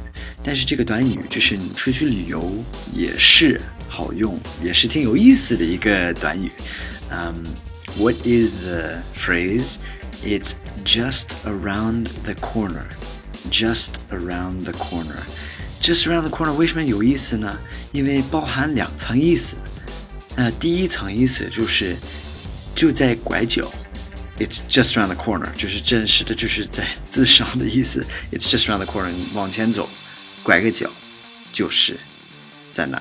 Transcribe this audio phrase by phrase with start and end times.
[0.43, 2.51] 但是这个短语就是你出去旅游
[2.93, 6.51] 也是好用，也是挺有意思的一个短语。
[7.09, 7.45] Um,
[7.97, 9.75] what is the phrase?
[10.23, 12.85] It's just around the corner.
[13.49, 15.23] Just around the corner.
[15.81, 17.57] Just around the corner 为什么有意思呢？
[17.93, 19.55] 因为包含两层意思。
[20.35, 21.95] 那第一层意思就是
[22.75, 23.71] 就在拐角
[24.38, 28.06] ，It's just around the corner，就是真实的就是在自伤的意思。
[28.32, 29.88] It's just around the corner，你往前走，
[30.42, 30.90] 拐个角，
[31.52, 31.98] 就是
[32.70, 33.00] 在那。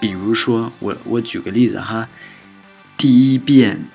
[0.00, 2.08] 比如说，我我举个例子哈，
[2.96, 3.90] 第一遍，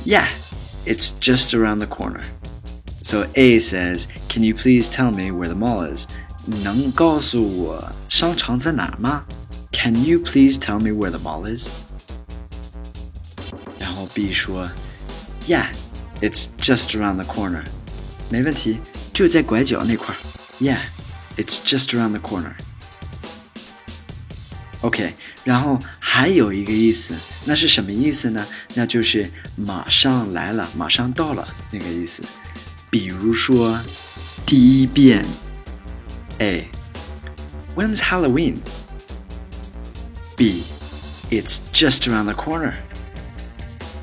[0.06, 0.28] Yeah,
[0.86, 2.24] it's just around the corner.
[3.02, 6.08] So A says, Can you please tell me where the mall is?
[6.46, 9.24] 能告诉我商场在哪儿吗?
[9.72, 11.70] Can you please tell me where the mall is?
[13.80, 14.70] 然后 B 说,
[15.48, 15.68] Yeah,
[16.22, 17.64] it's just around the corner.
[18.30, 18.80] 没问题。
[19.14, 20.18] 就在拐角那块儿，
[20.60, 20.80] Yeah,
[21.38, 22.54] it's just around the corner.
[24.82, 25.80] OK，然后
[26.18, 27.16] 还有一个意思，
[27.46, 28.46] 那是什么意思呢？
[28.74, 32.24] 那就是马上来了，马上到了那个意思。
[32.90, 33.80] 比如说，
[34.46, 35.26] 第一遍，
[36.40, 36.70] A.
[37.76, 38.58] When's Halloween?
[40.36, 40.64] B.
[41.32, 42.74] It's just around the corner.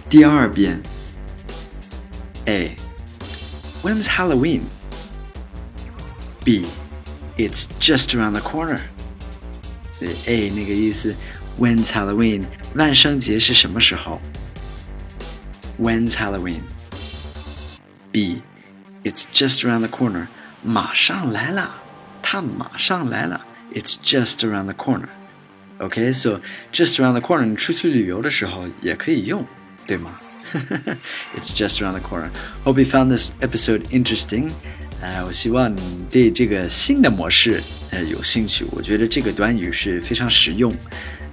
[0.08, 0.82] 第二遍，
[2.46, 2.74] A.
[3.82, 4.62] When's Halloween?
[6.42, 6.64] B,
[7.36, 8.80] it's just around the corner.
[9.92, 11.14] 所以 A 那个意思
[11.58, 12.44] ，When's Halloween？
[12.74, 14.20] 万圣节是什么时候？
[15.80, 16.60] When's Halloween?
[18.12, 18.42] B,
[19.02, 20.26] it's just around the corner.
[20.62, 21.76] 马上来了，
[22.22, 23.44] 它马上来了。
[23.72, 25.08] It's just around the corner.
[25.78, 26.40] Okay, so
[26.72, 29.46] just around the corner，你出去旅游的时候也可以用，
[29.86, 30.20] 对吗？
[31.38, 32.28] It's just around the corner.
[32.64, 34.50] Hope you found this episode interesting.
[35.00, 38.66] 哎，我希望你对这个新的模式呃有兴趣。
[38.72, 40.74] 我觉得这个短语是非常实用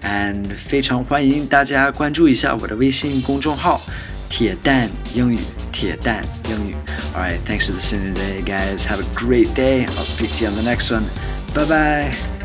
[0.01, 3.81] ，and 非常欢迎大家关注一下我的微信公众号“
[4.29, 5.39] 铁蛋英语”。
[5.72, 6.75] 铁蛋英语。
[7.13, 8.85] All right, thanks for listening today, guys.
[8.85, 9.85] Have a great day.
[9.97, 11.03] I'll speak to you on the next one.
[11.53, 12.41] Bye bye.